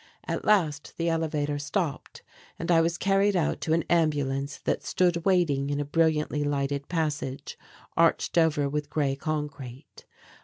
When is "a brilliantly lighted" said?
5.79-6.87